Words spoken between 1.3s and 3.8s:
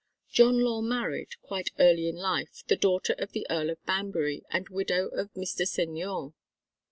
quite early in life, the daughter of the Earl